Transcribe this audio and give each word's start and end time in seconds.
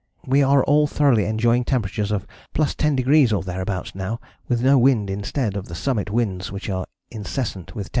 We 0.25 0.41
are 0.41 0.63
all 0.63 0.87
thoroughly 0.87 1.25
enjoying 1.25 1.63
temps. 1.63 1.99
of 2.09 2.25
+10° 2.55 3.33
or 3.37 3.43
thereabouts 3.43 3.93
now, 3.93 4.19
with 4.47 4.63
no 4.63 4.79
wind 4.79 5.11
instead 5.11 5.55
of 5.55 5.67
the 5.67 5.75
summit 5.75 6.09
winds 6.09 6.51
which 6.51 6.71
are 6.71 6.87
incessant 7.11 7.75
with 7.75 7.85
temp. 7.85 7.89